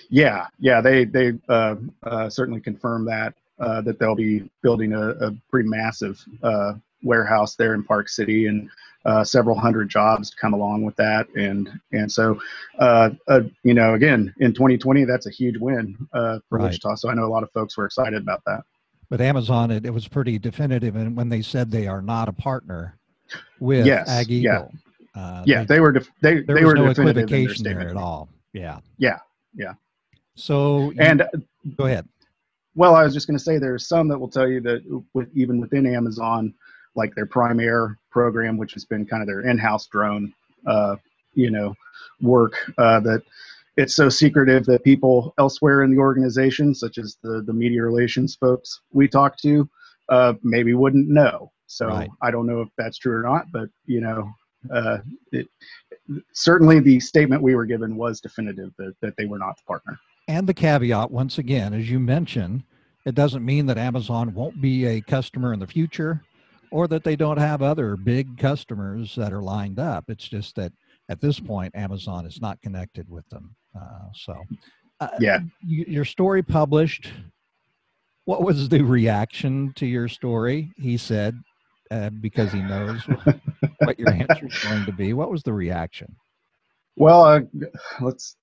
Yeah, 0.09 0.47
yeah, 0.59 0.79
they 0.79 1.03
they 1.03 1.33
uh, 1.49 1.75
uh, 2.03 2.29
certainly 2.29 2.61
confirmed 2.61 3.07
that 3.07 3.33
uh, 3.59 3.81
that 3.81 3.99
they'll 3.99 4.15
be 4.15 4.49
building 4.61 4.93
a, 4.93 5.09
a 5.09 5.31
pretty 5.49 5.67
massive 5.67 6.23
uh, 6.43 6.73
warehouse 7.03 7.55
there 7.55 7.73
in 7.73 7.83
Park 7.83 8.07
City 8.07 8.47
and 8.47 8.69
uh, 9.05 9.23
several 9.23 9.57
hundred 9.57 9.89
jobs 9.89 10.29
to 10.29 10.37
come 10.37 10.53
along 10.53 10.83
with 10.83 10.95
that. 10.97 11.27
And 11.35 11.69
and 11.91 12.11
so, 12.11 12.39
uh, 12.79 13.11
uh, 13.27 13.41
you 13.63 13.73
know, 13.73 13.93
again, 13.93 14.33
in 14.39 14.53
2020, 14.53 15.05
that's 15.05 15.25
a 15.25 15.31
huge 15.31 15.57
win 15.57 15.97
uh, 16.13 16.39
for 16.49 16.59
right. 16.59 16.65
Wichita. 16.65 16.95
So 16.95 17.09
I 17.09 17.13
know 17.13 17.25
a 17.25 17.27
lot 17.27 17.43
of 17.43 17.51
folks 17.51 17.77
were 17.77 17.85
excited 17.85 18.21
about 18.21 18.43
that. 18.45 18.61
But 19.09 19.21
Amazon, 19.21 19.71
it, 19.71 19.85
it 19.85 19.91
was 19.91 20.07
pretty 20.07 20.37
definitive, 20.37 20.95
and 20.95 21.15
when 21.15 21.29
they 21.29 21.41
said 21.41 21.71
they 21.71 21.87
are 21.87 22.01
not 22.01 22.27
a 22.27 22.33
partner 22.33 22.97
with 23.59 23.85
yes, 23.85 24.09
Ag 24.09 24.29
Eagle, 24.29 24.71
yeah, 25.15 25.21
uh, 25.21 25.43
yeah 25.45 25.59
they, 25.63 25.75
they, 25.75 25.79
were 25.79 25.93
def- 25.93 26.11
they 26.21 26.41
there 26.41 26.55
they 26.55 26.65
was 26.65 26.73
were 26.73 26.75
no 26.75 26.87
equivocation 26.89 27.63
there 27.63 27.89
at 27.89 27.95
all. 27.95 28.27
Yeah, 28.51 28.79
yeah, 28.97 29.19
yeah. 29.55 29.73
So 30.35 30.91
and 30.99 31.23
go 31.77 31.85
ahead. 31.85 32.07
Well, 32.75 32.95
I 32.95 33.03
was 33.03 33.13
just 33.13 33.27
going 33.27 33.37
to 33.37 33.43
say 33.43 33.57
there's 33.57 33.87
some 33.87 34.07
that 34.09 34.19
will 34.19 34.29
tell 34.29 34.47
you 34.47 34.61
that 34.61 35.03
with, 35.13 35.29
even 35.33 35.59
within 35.59 35.87
Amazon, 35.87 36.53
like 36.95 37.15
their 37.15 37.25
Prime 37.25 37.59
Air 37.59 37.97
program, 38.11 38.57
which 38.57 38.73
has 38.73 38.85
been 38.85 39.05
kind 39.05 39.23
of 39.23 39.27
their 39.27 39.41
in-house 39.41 39.87
drone, 39.87 40.31
uh, 40.67 40.95
you 41.33 41.49
know, 41.49 41.73
work 42.21 42.53
uh, 42.77 42.99
that 42.99 43.23
it's 43.77 43.95
so 43.95 44.09
secretive 44.09 44.65
that 44.65 44.83
people 44.83 45.33
elsewhere 45.37 45.83
in 45.83 45.91
the 45.91 45.99
organization, 45.99 46.73
such 46.73 46.97
as 46.97 47.17
the 47.23 47.43
the 47.45 47.53
media 47.53 47.83
relations 47.83 48.35
folks 48.35 48.81
we 48.91 49.07
talk 49.07 49.37
to, 49.37 49.69
uh, 50.09 50.33
maybe 50.43 50.73
wouldn't 50.73 51.07
know. 51.07 51.51
So 51.67 51.87
right. 51.87 52.09
I 52.21 52.31
don't 52.31 52.47
know 52.47 52.61
if 52.61 52.69
that's 52.77 52.97
true 52.97 53.13
or 53.13 53.23
not, 53.23 53.45
but 53.51 53.69
you 53.85 54.01
know, 54.01 54.29
uh, 54.73 54.97
it, 55.31 55.47
certainly 56.33 56.79
the 56.79 56.99
statement 56.99 57.41
we 57.41 57.55
were 57.55 57.65
given 57.65 57.95
was 57.95 58.19
definitive 58.19 58.71
that, 58.77 58.93
that 59.01 59.15
they 59.17 59.25
were 59.25 59.37
not 59.37 59.57
the 59.57 59.63
partner. 59.67 59.99
And 60.27 60.47
the 60.47 60.53
caveat, 60.53 61.11
once 61.11 61.37
again, 61.37 61.73
as 61.73 61.89
you 61.89 61.99
mentioned, 61.99 62.63
it 63.05 63.15
doesn't 63.15 63.45
mean 63.45 63.65
that 63.67 63.77
Amazon 63.77 64.33
won't 64.33 64.61
be 64.61 64.85
a 64.85 65.01
customer 65.01 65.53
in 65.53 65.59
the 65.59 65.67
future 65.67 66.21
or 66.71 66.87
that 66.89 67.03
they 67.03 67.15
don't 67.15 67.37
have 67.37 67.61
other 67.61 67.95
big 67.95 68.37
customers 68.37 69.15
that 69.15 69.31
are 69.31 69.41
lined 69.41 69.79
up. 69.79 70.05
It's 70.09 70.27
just 70.27 70.55
that 70.55 70.73
at 71.09 71.21
this 71.21 71.39
point, 71.39 71.75
Amazon 71.75 72.25
is 72.25 72.41
not 72.41 72.61
connected 72.61 73.09
with 73.09 73.27
them. 73.29 73.55
Uh, 73.77 74.09
so, 74.13 74.43
uh, 74.99 75.09
yeah, 75.19 75.39
your 75.61 76.05
story 76.05 76.41
published. 76.41 77.11
What 78.25 78.41
was 78.43 78.67
the 78.69 78.81
reaction 78.81 79.71
to 79.75 79.85
your 79.85 80.07
story? 80.07 80.71
He 80.77 80.97
said, 80.97 81.39
uh, 81.91 82.09
because 82.09 82.51
he 82.51 82.61
knows 82.61 83.01
what 83.79 83.97
your 83.97 84.09
answer 84.09 84.47
is 84.47 84.59
going 84.63 84.85
to 84.85 84.91
be. 84.91 85.13
What 85.13 85.31
was 85.31 85.43
the 85.43 85.53
reaction? 85.53 86.13
Well, 86.97 87.23
uh, 87.23 87.39
let's 88.01 88.35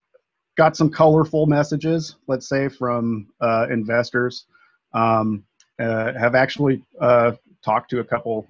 got 0.56 0.76
some 0.76 0.90
colorful 0.90 1.46
messages. 1.46 2.16
Let's 2.28 2.48
say 2.48 2.68
from 2.68 3.28
uh, 3.40 3.66
investors. 3.70 4.46
Um, 4.94 5.44
uh, 5.80 6.12
have 6.12 6.34
actually 6.34 6.82
uh, 7.00 7.32
talked 7.64 7.90
to 7.90 7.98
a 7.98 8.04
couple 8.04 8.46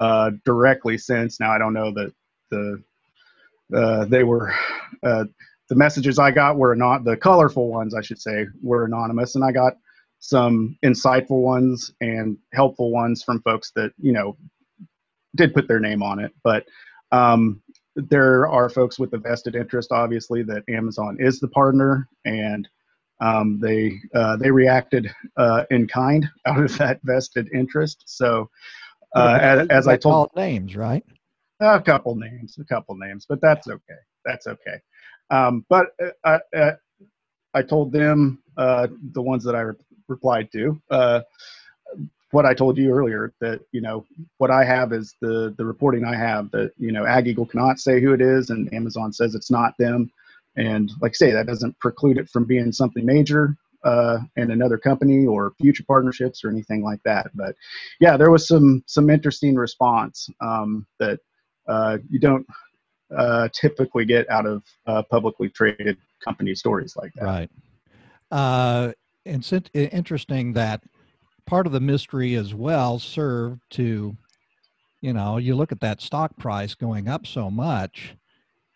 uh, 0.00 0.32
directly 0.44 0.98
since. 0.98 1.38
Now 1.38 1.52
I 1.52 1.58
don't 1.58 1.72
know 1.72 1.92
that 1.92 2.12
the 2.50 2.82
uh, 3.74 4.04
they 4.06 4.24
were 4.24 4.52
uh, 5.04 5.24
the 5.70 5.76
messages 5.76 6.18
I 6.18 6.32
got 6.32 6.56
were 6.56 6.74
not 6.74 7.04
the 7.04 7.16
colorful 7.16 7.68
ones 7.68 7.94
I 7.94 8.02
should 8.02 8.20
say 8.20 8.46
were 8.60 8.84
anonymous, 8.84 9.36
and 9.36 9.44
I 9.44 9.52
got 9.52 9.74
some 10.18 10.76
insightful 10.84 11.40
ones 11.40 11.92
and 12.02 12.36
helpful 12.52 12.90
ones 12.90 13.22
from 13.22 13.40
folks 13.40 13.70
that 13.76 13.92
you 13.98 14.12
know 14.12 14.36
did 15.36 15.54
put 15.54 15.68
their 15.68 15.80
name 15.80 16.02
on 16.02 16.18
it, 16.18 16.32
but. 16.44 16.66
Um, 17.12 17.60
there 17.96 18.46
are 18.48 18.68
folks 18.68 19.00
with 19.00 19.12
a 19.14 19.18
vested 19.18 19.56
interest, 19.56 19.90
obviously, 19.90 20.44
that 20.44 20.62
Amazon 20.68 21.16
is 21.18 21.40
the 21.40 21.48
partner, 21.48 22.08
and 22.24 22.68
um, 23.20 23.58
they 23.60 23.98
uh, 24.14 24.36
they 24.36 24.50
reacted 24.50 25.12
uh, 25.36 25.64
in 25.70 25.86
kind 25.86 26.28
out 26.46 26.62
of 26.62 26.76
that 26.78 27.00
vested 27.02 27.48
interest. 27.52 28.04
So, 28.06 28.48
uh, 29.14 29.38
as, 29.40 29.68
as 29.68 29.88
I 29.88 29.96
told 29.96 30.30
names, 30.36 30.76
right? 30.76 31.04
A 31.60 31.80
couple 31.80 32.14
names, 32.14 32.56
a 32.58 32.64
couple 32.64 32.96
names, 32.96 33.26
but 33.28 33.40
that's 33.40 33.68
okay. 33.68 34.00
That's 34.24 34.46
okay. 34.46 34.80
Um, 35.30 35.64
but 35.68 35.88
uh, 36.02 36.38
I, 36.52 36.58
uh, 36.58 36.72
I 37.54 37.62
told 37.62 37.92
them 37.92 38.42
uh, 38.56 38.88
the 39.12 39.22
ones 39.22 39.44
that 39.44 39.54
I 39.54 39.60
re- 39.60 39.74
replied 40.08 40.50
to 40.52 40.80
what 42.30 42.46
I 42.46 42.54
told 42.54 42.78
you 42.78 42.92
earlier 42.92 43.32
that 43.40 43.60
you 43.72 43.80
know 43.80 44.04
what 44.38 44.50
I 44.50 44.64
have 44.64 44.92
is 44.92 45.16
the 45.20 45.54
the 45.56 45.64
reporting 45.64 46.04
I 46.04 46.16
have 46.16 46.50
that 46.52 46.72
you 46.78 46.92
know 46.92 47.06
Ag 47.06 47.26
Eagle 47.28 47.46
cannot 47.46 47.80
say 47.80 48.00
who 48.00 48.12
it 48.12 48.20
is 48.20 48.50
and 48.50 48.72
Amazon 48.72 49.12
says 49.12 49.34
it's 49.34 49.50
not 49.50 49.76
them. 49.78 50.10
And 50.56 50.90
like 51.00 51.12
I 51.12 51.14
say, 51.14 51.30
that 51.32 51.46
doesn't 51.46 51.78
preclude 51.78 52.18
it 52.18 52.28
from 52.28 52.44
being 52.44 52.72
something 52.72 53.04
major 53.06 53.56
uh, 53.84 54.18
in 54.36 54.50
another 54.50 54.78
company 54.78 55.26
or 55.26 55.52
future 55.60 55.84
partnerships 55.86 56.44
or 56.44 56.50
anything 56.50 56.82
like 56.82 57.00
that. 57.04 57.30
But 57.34 57.56
yeah, 58.00 58.16
there 58.16 58.30
was 58.30 58.46
some 58.46 58.82
some 58.86 59.10
interesting 59.10 59.54
response 59.54 60.28
um, 60.40 60.86
that 60.98 61.20
uh, 61.68 61.98
you 62.08 62.18
don't 62.20 62.46
uh, 63.16 63.48
typically 63.52 64.04
get 64.04 64.28
out 64.30 64.46
of 64.46 64.62
uh, 64.86 65.02
publicly 65.10 65.48
traded 65.48 65.96
company 66.24 66.54
stories 66.54 66.96
like 66.96 67.12
that. 67.14 67.24
Right. 67.24 67.50
Uh, 68.30 68.92
and 69.26 69.44
it's 69.52 69.70
interesting 69.74 70.52
that 70.54 70.82
part 71.46 71.66
of 71.66 71.72
the 71.72 71.80
mystery 71.80 72.34
as 72.34 72.54
well 72.54 72.98
served 72.98 73.60
to, 73.70 74.16
you 75.00 75.12
know, 75.12 75.38
you 75.38 75.54
look 75.54 75.72
at 75.72 75.80
that 75.80 76.00
stock 76.00 76.36
price 76.36 76.74
going 76.74 77.08
up 77.08 77.26
so 77.26 77.50
much 77.50 78.16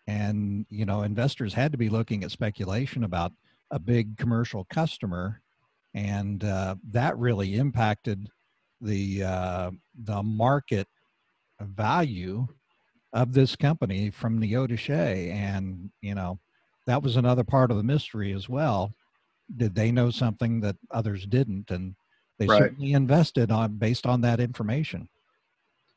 and 0.07 0.65
you 0.69 0.85
know 0.85 1.01
investors 1.01 1.53
had 1.53 1.71
to 1.71 1.77
be 1.77 1.89
looking 1.89 2.23
at 2.23 2.31
speculation 2.31 3.03
about 3.03 3.31
a 3.71 3.79
big 3.79 4.17
commercial 4.17 4.65
customer 4.65 5.41
and 5.93 6.43
uh, 6.43 6.75
that 6.91 7.17
really 7.17 7.55
impacted 7.55 8.29
the 8.81 9.23
uh, 9.23 9.71
the 10.03 10.21
market 10.21 10.87
value 11.61 12.45
of 13.15 13.33
this 13.33 13.55
company 13.55 14.11
from 14.11 14.39
Neodesha 14.39 15.31
and 15.31 15.89
you 16.01 16.13
know 16.13 16.39
that 16.85 17.01
was 17.01 17.15
another 17.15 17.43
part 17.43 17.71
of 17.71 17.77
the 17.77 17.83
mystery 17.83 18.31
as 18.33 18.47
well 18.47 18.93
did 19.57 19.73
they 19.73 19.91
know 19.91 20.11
something 20.11 20.59
that 20.61 20.75
others 20.91 21.25
didn't 21.25 21.71
and 21.71 21.95
they 22.37 22.45
right. 22.45 22.59
certainly 22.59 22.93
invested 22.93 23.49
on 23.49 23.77
based 23.77 24.05
on 24.05 24.21
that 24.21 24.39
information 24.39 25.09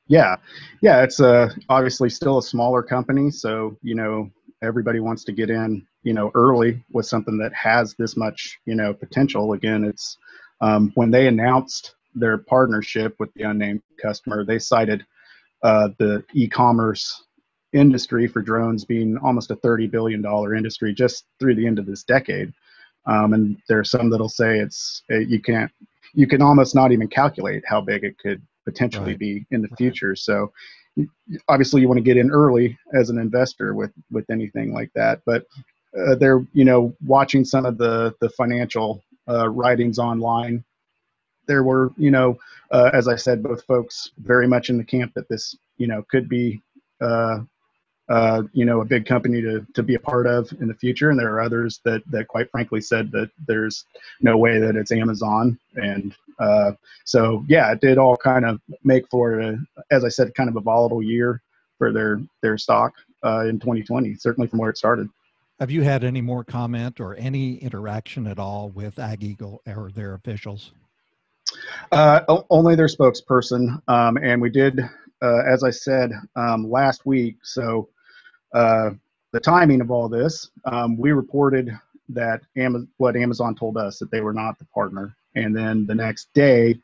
yeah, 0.08 0.36
yeah, 0.80 1.02
it's 1.02 1.20
a 1.20 1.50
obviously 1.68 2.08
still 2.08 2.38
a 2.38 2.42
smaller 2.42 2.82
company, 2.82 3.30
so 3.30 3.76
you 3.82 3.94
know 3.94 4.30
everybody 4.62 5.00
wants 5.00 5.22
to 5.24 5.32
get 5.32 5.50
in, 5.50 5.86
you 6.02 6.12
know, 6.12 6.30
early 6.34 6.82
with 6.90 7.06
something 7.06 7.38
that 7.38 7.52
has 7.54 7.94
this 7.94 8.16
much, 8.16 8.58
you 8.64 8.74
know, 8.74 8.92
potential. 8.92 9.52
Again, 9.52 9.84
it's 9.84 10.16
um, 10.60 10.90
when 10.94 11.10
they 11.10 11.28
announced 11.28 11.94
their 12.14 12.38
partnership 12.38 13.14
with 13.18 13.32
the 13.34 13.44
unnamed 13.44 13.82
customer, 14.02 14.44
they 14.44 14.58
cited 14.58 15.04
uh, 15.62 15.88
the 15.98 16.24
e-commerce 16.34 17.24
industry 17.72 18.26
for 18.26 18.40
drones 18.40 18.84
being 18.84 19.18
almost 19.18 19.50
a 19.50 19.56
$30 19.56 19.90
billion 19.90 20.24
industry 20.56 20.94
just 20.94 21.24
through 21.38 21.54
the 21.54 21.66
end 21.66 21.78
of 21.78 21.86
this 21.86 22.04
decade. 22.04 22.52
Um, 23.06 23.32
and 23.34 23.56
there 23.68 23.78
are 23.78 23.84
some 23.84 24.10
that'll 24.10 24.28
say 24.28 24.58
it's 24.58 25.02
it, 25.08 25.28
you 25.28 25.40
can't 25.40 25.70
you 26.14 26.26
can 26.26 26.42
almost 26.42 26.74
not 26.74 26.92
even 26.92 27.08
calculate 27.08 27.62
how 27.66 27.80
big 27.80 28.04
it 28.04 28.18
could 28.18 28.42
potentially 28.64 29.12
right. 29.12 29.18
be 29.18 29.46
in 29.50 29.62
the 29.62 29.68
future. 29.76 30.14
So 30.14 30.52
obviously 31.48 31.80
you 31.80 31.88
want 31.88 31.98
to 31.98 32.04
get 32.04 32.16
in 32.16 32.30
early 32.30 32.78
as 32.94 33.10
an 33.10 33.18
investor 33.18 33.74
with 33.74 33.92
with 34.10 34.28
anything 34.30 34.72
like 34.72 34.90
that. 34.94 35.20
But 35.24 35.44
uh, 35.98 36.14
they're 36.16 36.44
you 36.52 36.64
know 36.64 36.94
watching 37.04 37.44
some 37.44 37.64
of 37.64 37.78
the 37.78 38.14
the 38.20 38.30
financial 38.30 39.02
uh, 39.28 39.48
writings 39.48 39.98
online. 39.98 40.64
There 41.48 41.64
were 41.64 41.90
you 41.96 42.12
know 42.12 42.38
uh, 42.70 42.90
as 42.92 43.08
I 43.08 43.16
said, 43.16 43.42
both 43.42 43.64
folks 43.64 44.10
very 44.18 44.46
much 44.46 44.70
in 44.70 44.78
the 44.78 44.84
camp 44.84 45.14
that 45.14 45.28
this 45.28 45.56
you 45.78 45.88
know 45.88 46.04
could 46.10 46.28
be 46.28 46.62
uh, 47.00 47.40
uh, 48.08 48.42
you 48.54 48.64
know, 48.64 48.80
a 48.80 48.84
big 48.84 49.04
company 49.04 49.42
to, 49.42 49.66
to 49.74 49.82
be 49.82 49.94
a 49.94 50.00
part 50.00 50.26
of 50.26 50.50
in 50.60 50.68
the 50.68 50.74
future. 50.74 51.10
And 51.10 51.18
there 51.18 51.34
are 51.34 51.42
others 51.42 51.80
that, 51.84 52.02
that 52.10 52.26
quite 52.26 52.50
frankly 52.50 52.80
said 52.80 53.10
that 53.12 53.30
there's 53.46 53.84
no 54.22 54.38
way 54.38 54.58
that 54.58 54.76
it's 54.76 54.92
Amazon. 54.92 55.58
And 55.74 56.14
uh, 56.38 56.72
so, 57.04 57.44
yeah, 57.48 57.70
it 57.70 57.82
did 57.82 57.98
all 57.98 58.16
kind 58.16 58.46
of 58.46 58.60
make 58.82 59.06
for, 59.10 59.40
a, 59.40 59.58
as 59.90 60.04
I 60.04 60.08
said, 60.08 60.34
kind 60.34 60.48
of 60.48 60.56
a 60.56 60.60
volatile 60.60 61.02
year 61.02 61.42
for 61.76 61.92
their, 61.92 62.20
their 62.40 62.56
stock 62.56 62.94
uh, 63.24 63.44
in 63.46 63.60
2020, 63.60 64.14
certainly 64.14 64.48
from 64.48 64.58
where 64.58 64.70
it 64.70 64.78
started. 64.78 65.10
Have 65.60 65.70
you 65.70 65.82
had 65.82 66.02
any 66.02 66.22
more 66.22 66.44
comment 66.44 67.00
or 67.00 67.14
any 67.16 67.56
interaction 67.56 68.26
at 68.26 68.38
all 68.38 68.70
with 68.70 68.98
Ag 68.98 69.22
Eagle 69.22 69.60
or 69.66 69.90
their 69.90 70.14
officials? 70.14 70.72
Uh, 71.92 72.42
only 72.50 72.74
their 72.74 72.86
spokesperson. 72.86 73.80
Um, 73.88 74.16
and 74.18 74.40
we 74.40 74.50
did, 74.50 74.80
uh, 75.22 75.42
as 75.46 75.64
I 75.64 75.70
said 75.70 76.12
um, 76.36 76.70
last 76.70 77.06
week, 77.06 77.36
so 77.42 77.88
uh, 78.54 78.90
the 79.32 79.40
timing 79.40 79.80
of 79.80 79.90
all 79.90 80.08
this, 80.08 80.50
um, 80.64 80.96
we 80.96 81.12
reported 81.12 81.70
that 82.10 82.40
Am- 82.56 82.88
what 82.96 83.16
Amazon 83.16 83.54
told 83.54 83.76
us 83.76 83.98
that 83.98 84.10
they 84.10 84.20
were 84.20 84.32
not 84.32 84.58
the 84.58 84.64
partner, 84.66 85.14
and 85.34 85.54
then 85.54 85.86
the 85.86 85.94
next 85.94 86.32
day, 86.34 86.78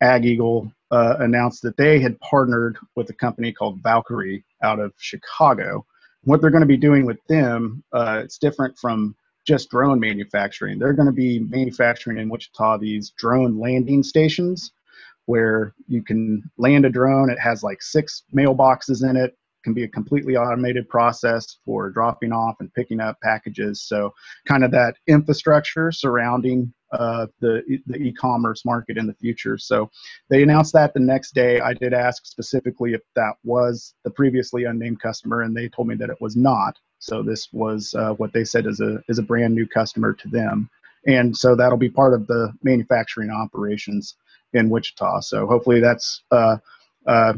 Ag 0.00 0.24
Eagle 0.24 0.70
uh, 0.90 1.16
announced 1.20 1.62
that 1.62 1.76
they 1.76 2.00
had 2.00 2.18
partnered 2.20 2.76
with 2.94 3.10
a 3.10 3.14
company 3.14 3.52
called 3.52 3.82
Valqari 3.82 4.42
out 4.62 4.78
of 4.78 4.92
Chicago. 4.98 5.84
What 6.24 6.40
they're 6.40 6.50
going 6.50 6.62
to 6.62 6.66
be 6.66 6.76
doing 6.76 7.06
with 7.06 7.18
them, 7.28 7.82
uh, 7.92 8.20
it's 8.22 8.38
different 8.38 8.76
from 8.76 9.14
just 9.48 9.70
drone 9.70 9.98
manufacturing. 9.98 10.78
They're 10.78 10.92
going 10.92 11.06
to 11.06 11.12
be 11.12 11.40
manufacturing 11.40 12.18
in 12.18 12.28
Wichita 12.28 12.76
these 12.78 13.10
drone 13.16 13.58
landing 13.58 14.02
stations 14.02 14.72
where 15.24 15.74
you 15.88 16.02
can 16.02 16.42
land 16.58 16.84
a 16.84 16.90
drone. 16.90 17.30
It 17.30 17.38
has 17.40 17.62
like 17.62 17.82
six 17.82 18.24
mailboxes 18.34 19.08
in 19.08 19.16
it 19.16 19.36
can 19.64 19.72
be 19.74 19.84
a 19.84 19.88
completely 19.88 20.36
automated 20.36 20.88
process 20.88 21.58
for 21.64 21.90
dropping 21.90 22.32
off 22.32 22.56
and 22.60 22.72
picking 22.74 23.00
up 23.00 23.18
packages. 23.22 23.82
So, 23.82 24.14
kind 24.46 24.64
of 24.64 24.70
that 24.70 24.94
infrastructure 25.06 25.90
surrounding 25.90 26.72
uh, 26.92 27.26
the 27.40 27.62
the 27.86 27.96
e-commerce 27.96 28.64
market 28.64 28.96
in 28.96 29.06
the 29.06 29.14
future. 29.14 29.58
So, 29.58 29.90
they 30.30 30.42
announced 30.42 30.74
that 30.74 30.94
the 30.94 31.00
next 31.00 31.34
day. 31.34 31.60
I 31.60 31.72
did 31.72 31.92
ask 31.92 32.26
specifically 32.26 32.92
if 32.94 33.00
that 33.16 33.34
was 33.44 33.94
the 34.04 34.10
previously 34.10 34.64
unnamed 34.64 35.00
customer, 35.00 35.42
and 35.42 35.56
they 35.56 35.68
told 35.68 35.88
me 35.88 35.96
that 35.96 36.10
it 36.10 36.20
was 36.20 36.36
not. 36.36 36.78
So, 36.98 37.22
this 37.22 37.48
was 37.52 37.94
uh, 37.94 38.14
what 38.14 38.32
they 38.32 38.44
said 38.44 38.66
is 38.66 38.80
a 38.80 39.02
is 39.08 39.18
a 39.18 39.22
brand 39.22 39.54
new 39.54 39.66
customer 39.66 40.12
to 40.14 40.28
them, 40.28 40.68
and 41.06 41.36
so 41.36 41.54
that'll 41.54 41.78
be 41.78 41.90
part 41.90 42.14
of 42.14 42.26
the 42.26 42.52
manufacturing 42.62 43.30
operations 43.30 44.16
in 44.52 44.70
Wichita. 44.70 45.20
So, 45.20 45.46
hopefully, 45.46 45.80
that's 45.80 46.22
uh, 46.30 46.56
uh, 47.06 47.34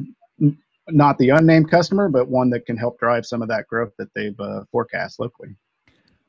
not 0.88 1.18
the 1.18 1.30
unnamed 1.30 1.70
customer, 1.70 2.08
but 2.08 2.28
one 2.28 2.50
that 2.50 2.66
can 2.66 2.76
help 2.76 2.98
drive 2.98 3.26
some 3.26 3.42
of 3.42 3.48
that 3.48 3.66
growth 3.66 3.92
that 3.98 4.12
they've 4.14 4.38
uh, 4.40 4.64
forecast 4.70 5.20
locally. 5.20 5.54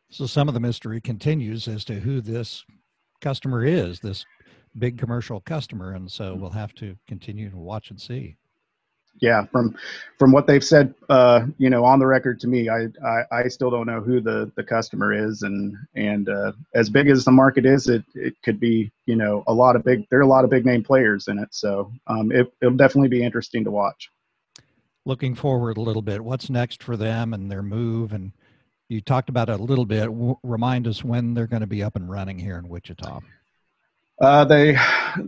So 0.09 0.25
some 0.25 0.47
of 0.47 0.53
the 0.53 0.59
mystery 0.59 0.99
continues 0.99 1.67
as 1.67 1.85
to 1.85 1.99
who 2.01 2.19
this 2.19 2.65
customer 3.21 3.63
is, 3.63 4.01
this 4.01 4.25
big 4.77 4.97
commercial 4.97 5.39
customer, 5.41 5.93
and 5.93 6.11
so 6.11 6.35
we'll 6.35 6.49
have 6.49 6.73
to 6.75 6.97
continue 7.07 7.49
to 7.49 7.57
watch 7.57 7.91
and 7.91 7.99
see. 7.99 8.35
Yeah, 9.19 9.45
from 9.45 9.75
from 10.17 10.31
what 10.31 10.47
they've 10.47 10.63
said, 10.63 10.95
uh, 11.09 11.45
you 11.57 11.69
know, 11.69 11.85
on 11.85 11.99
the 11.99 12.07
record 12.07 12.39
to 12.39 12.47
me, 12.47 12.69
I, 12.69 12.87
I, 13.05 13.23
I 13.31 13.47
still 13.49 13.69
don't 13.69 13.85
know 13.85 14.01
who 14.01 14.19
the 14.19 14.51
the 14.55 14.63
customer 14.63 15.13
is, 15.13 15.43
and 15.43 15.75
and 15.95 16.27
uh, 16.27 16.53
as 16.73 16.89
big 16.89 17.07
as 17.07 17.23
the 17.23 17.31
market 17.31 17.65
is, 17.65 17.87
it 17.87 18.03
it 18.15 18.33
could 18.43 18.59
be 18.59 18.91
you 19.05 19.15
know 19.15 19.43
a 19.45 19.53
lot 19.53 19.75
of 19.75 19.83
big 19.83 20.07
there 20.09 20.19
are 20.19 20.23
a 20.23 20.27
lot 20.27 20.43
of 20.43 20.49
big 20.49 20.65
name 20.65 20.83
players 20.83 21.27
in 21.27 21.37
it, 21.37 21.49
so 21.51 21.91
um, 22.07 22.31
it 22.31 22.51
it'll 22.61 22.77
definitely 22.77 23.09
be 23.09 23.23
interesting 23.23 23.63
to 23.65 23.71
watch 23.71 24.09
looking 25.05 25.35
forward 25.35 25.77
a 25.77 25.81
little 25.81 26.01
bit. 26.01 26.23
What's 26.23 26.49
next 26.49 26.83
for 26.83 26.95
them 26.97 27.33
and 27.33 27.51
their 27.51 27.63
move? 27.63 28.13
And 28.13 28.31
you 28.89 29.01
talked 29.01 29.29
about 29.29 29.49
it 29.49 29.59
a 29.59 29.63
little 29.63 29.85
bit. 29.85 30.05
W- 30.05 30.37
remind 30.43 30.87
us 30.87 31.03
when 31.03 31.33
they're 31.33 31.47
going 31.47 31.61
to 31.61 31.67
be 31.67 31.83
up 31.83 31.95
and 31.95 32.09
running 32.09 32.37
here 32.37 32.57
in 32.57 32.67
Wichita. 32.67 33.19
Uh, 34.21 34.45
they 34.45 34.77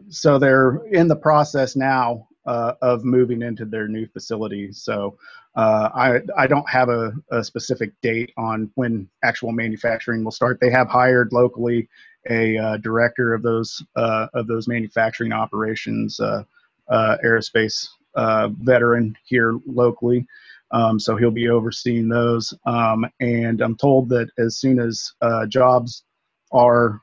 so 0.09 0.37
they're 0.37 0.85
in 0.91 1.07
the 1.07 1.15
process 1.15 1.75
now 1.75 2.27
uh, 2.45 2.73
of 2.81 3.05
moving 3.05 3.41
into 3.41 3.65
their 3.65 3.87
new 3.87 4.07
facility. 4.07 4.71
So 4.71 5.17
uh, 5.55 5.89
I 5.93 6.19
I 6.37 6.47
don't 6.47 6.69
have 6.69 6.89
a, 6.89 7.13
a, 7.31 7.43
specific 7.43 7.93
date 8.01 8.33
on 8.37 8.71
when 8.75 9.07
actual 9.23 9.51
manufacturing 9.51 10.23
will 10.23 10.31
start. 10.31 10.59
They 10.59 10.71
have 10.71 10.89
hired 10.89 11.31
locally 11.31 11.87
a 12.29 12.57
uh, 12.57 12.77
director 12.77 13.33
of 13.33 13.43
those 13.43 13.83
uh, 13.95 14.27
of 14.33 14.47
those 14.47 14.67
manufacturing 14.67 15.31
operations, 15.31 16.19
uh, 16.19 16.43
aerospace 16.91 17.87
uh, 18.15 18.49
veteran 18.61 19.15
here 19.25 19.57
locally. 19.65 20.25
Um, 20.71 20.99
so 20.99 21.15
he'll 21.15 21.29
be 21.29 21.49
overseeing 21.49 22.09
those. 22.09 22.51
Um, 22.65 23.05
and 23.19 23.61
I'm 23.61 23.77
told 23.77 24.09
that 24.09 24.29
as 24.39 24.57
soon 24.57 24.79
as 24.79 25.13
jobs 25.47 26.03
are 26.51 26.99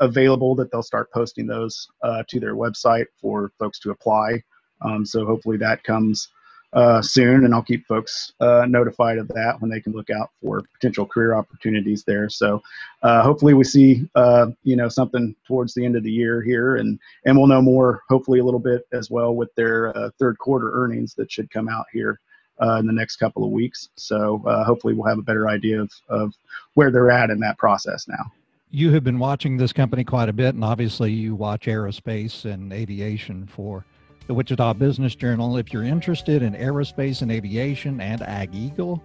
available, 0.00 0.54
that 0.56 0.70
they'll 0.70 0.82
start 0.82 1.10
posting 1.10 1.46
those 1.46 1.88
to 2.28 2.38
their 2.38 2.54
website 2.54 3.06
for 3.20 3.50
folks 3.58 3.78
to 3.80 3.90
apply. 3.90 4.42
Um, 4.80 5.04
so 5.06 5.24
hopefully 5.24 5.56
that 5.58 5.84
comes 5.84 6.28
uh, 6.74 7.00
soon, 7.00 7.44
and 7.44 7.54
I'll 7.54 7.62
keep 7.62 7.86
folks 7.86 8.32
uh, 8.40 8.66
notified 8.68 9.18
of 9.18 9.28
that 9.28 9.60
when 9.60 9.70
they 9.70 9.80
can 9.80 9.92
look 9.92 10.10
out 10.10 10.30
for 10.42 10.62
potential 10.74 11.06
career 11.06 11.34
opportunities 11.34 12.02
there. 12.02 12.28
So 12.28 12.62
uh, 13.02 13.22
hopefully 13.22 13.54
we 13.54 13.64
see 13.64 14.08
uh, 14.16 14.48
you 14.64 14.76
know 14.76 14.88
something 14.88 15.34
towards 15.46 15.72
the 15.74 15.84
end 15.84 15.96
of 15.96 16.02
the 16.02 16.10
year 16.10 16.42
here, 16.42 16.76
and 16.76 16.98
and 17.24 17.38
we'll 17.38 17.46
know 17.46 17.62
more 17.62 18.02
hopefully 18.08 18.40
a 18.40 18.44
little 18.44 18.60
bit 18.60 18.86
as 18.92 19.08
well 19.08 19.34
with 19.34 19.54
their 19.54 19.96
uh, 19.96 20.10
third 20.18 20.36
quarter 20.38 20.72
earnings 20.74 21.14
that 21.14 21.30
should 21.30 21.50
come 21.50 21.68
out 21.68 21.86
here. 21.92 22.20
Uh, 22.62 22.76
in 22.76 22.86
the 22.86 22.92
next 22.92 23.16
couple 23.16 23.42
of 23.42 23.50
weeks. 23.50 23.88
So 23.96 24.40
hopefully 24.64 24.94
we'll 24.94 25.08
have 25.08 25.18
a 25.18 25.22
better 25.22 25.48
idea 25.48 25.82
of, 25.82 25.90
of 26.08 26.32
where 26.74 26.92
they're 26.92 27.10
at 27.10 27.30
in 27.30 27.40
that 27.40 27.58
process 27.58 28.06
now 28.06 28.30
you 28.70 28.92
have 28.92 29.02
been 29.04 29.18
watching 29.20 29.56
this 29.56 29.72
company 29.72 30.02
quite 30.02 30.28
a 30.28 30.32
bit, 30.32 30.54
and 30.54 30.64
obviously 30.64 31.12
you 31.12 31.34
watch 31.34 31.66
aerospace 31.66 32.44
and 32.44 32.72
aviation 32.72 33.46
for 33.46 33.84
the 34.26 34.34
Wichita 34.34 34.74
Business 34.74 35.14
Journal. 35.14 35.56
If 35.56 35.72
you're 35.72 35.84
interested 35.84 36.42
in 36.42 36.54
aerospace 36.54 37.22
and 37.22 37.30
aviation 37.30 38.00
and 38.00 38.22
Ag 38.22 38.54
Eagle, 38.54 39.02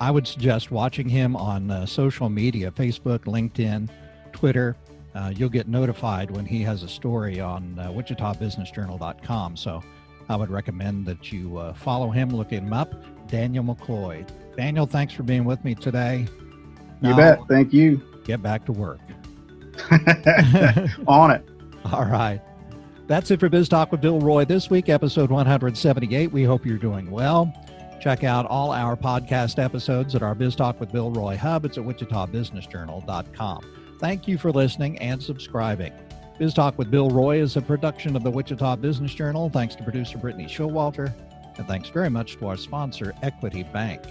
I 0.00 0.10
would 0.10 0.26
suggest 0.26 0.70
watching 0.70 1.08
him 1.08 1.36
on 1.36 1.70
uh, 1.70 1.86
social 1.86 2.28
media 2.28 2.70
Facebook, 2.70 3.20
LinkedIn, 3.20 3.88
Twitter. 4.32 4.76
Uh, 5.14 5.32
you'll 5.34 5.48
get 5.48 5.68
notified 5.68 6.30
when 6.30 6.46
he 6.46 6.62
has 6.62 6.82
a 6.82 6.88
story 6.88 7.40
on 7.40 7.78
uh, 7.78 7.88
WichitaBusinessJournal.com. 7.88 9.56
So 9.56 9.82
I 10.28 10.36
would 10.36 10.50
recommend 10.50 11.06
that 11.06 11.32
you 11.32 11.56
uh, 11.58 11.74
follow 11.74 12.10
him, 12.10 12.30
look 12.30 12.50
him 12.50 12.72
up, 12.72 12.94
Daniel 13.28 13.64
McCoy. 13.64 14.28
Daniel, 14.56 14.86
thanks 14.86 15.14
for 15.14 15.22
being 15.22 15.44
with 15.44 15.64
me 15.64 15.74
today. 15.74 16.26
Now, 17.00 17.10
you 17.10 17.16
bet. 17.16 17.40
Thank 17.48 17.72
you. 17.72 18.02
Get 18.24 18.42
back 18.42 18.64
to 18.66 18.72
work. 18.72 19.00
on 21.06 21.30
it. 21.30 21.48
All 21.92 22.04
right. 22.04 22.40
That's 23.08 23.30
it 23.30 23.40
for 23.40 23.48
Biz 23.48 23.70
Talk 23.70 23.90
with 23.90 24.02
Bill 24.02 24.20
Roy 24.20 24.44
this 24.44 24.68
week, 24.68 24.90
episode 24.90 25.30
178. 25.30 26.30
We 26.30 26.44
hope 26.44 26.66
you're 26.66 26.76
doing 26.76 27.10
well. 27.10 27.50
Check 28.02 28.22
out 28.22 28.44
all 28.44 28.70
our 28.70 28.98
podcast 28.98 29.58
episodes 29.58 30.14
at 30.14 30.22
our 30.22 30.34
Biz 30.34 30.56
Talk 30.56 30.78
with 30.78 30.92
Bill 30.92 31.10
Roy 31.10 31.34
hub. 31.34 31.64
It's 31.64 31.78
at 31.78 31.84
wichitabusinessjournal.com. 31.84 33.96
Thank 33.98 34.28
you 34.28 34.36
for 34.36 34.52
listening 34.52 34.98
and 34.98 35.22
subscribing. 35.22 35.94
Biz 36.38 36.52
Talk 36.52 36.76
with 36.76 36.90
Bill 36.90 37.08
Roy 37.08 37.40
is 37.40 37.56
a 37.56 37.62
production 37.62 38.14
of 38.14 38.24
the 38.24 38.30
Wichita 38.30 38.76
Business 38.76 39.14
Journal. 39.14 39.48
Thanks 39.48 39.74
to 39.76 39.82
producer 39.82 40.18
Brittany 40.18 40.44
Showalter, 40.44 41.10
and 41.56 41.66
thanks 41.66 41.88
very 41.88 42.10
much 42.10 42.36
to 42.36 42.46
our 42.46 42.58
sponsor, 42.58 43.14
Equity 43.22 43.62
Bank. 43.62 44.02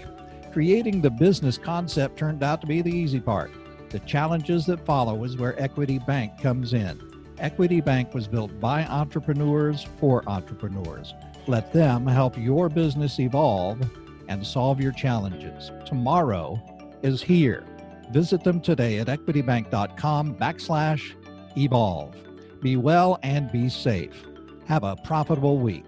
Creating 0.52 1.00
the 1.00 1.10
business 1.10 1.56
concept 1.56 2.18
turned 2.18 2.42
out 2.42 2.60
to 2.62 2.66
be 2.66 2.82
the 2.82 2.90
easy 2.90 3.20
part. 3.20 3.52
The 3.90 4.00
challenges 4.00 4.66
that 4.66 4.84
follow 4.84 5.22
is 5.22 5.36
where 5.36 5.56
Equity 5.62 6.00
Bank 6.00 6.42
comes 6.42 6.74
in. 6.74 7.07
Equity 7.40 7.80
Bank 7.80 8.14
was 8.14 8.26
built 8.26 8.58
by 8.60 8.84
entrepreneurs 8.84 9.86
for 9.98 10.22
entrepreneurs. 10.28 11.14
Let 11.46 11.72
them 11.72 12.06
help 12.06 12.36
your 12.36 12.68
business 12.68 13.20
evolve 13.20 13.80
and 14.28 14.46
solve 14.46 14.80
your 14.80 14.92
challenges. 14.92 15.70
Tomorrow 15.86 16.60
is 17.02 17.22
here. 17.22 17.64
Visit 18.10 18.42
them 18.42 18.60
today 18.60 18.98
at 18.98 19.06
equitybank.com 19.06 20.34
backslash 20.34 21.14
evolve. 21.56 22.14
Be 22.60 22.76
well 22.76 23.18
and 23.22 23.50
be 23.52 23.68
safe. 23.68 24.24
Have 24.66 24.82
a 24.82 24.96
profitable 24.96 25.58
week. 25.58 25.84